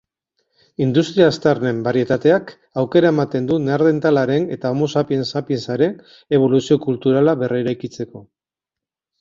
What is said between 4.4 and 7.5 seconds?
eta Homo sapiens sapiensaren eboluzio kulturala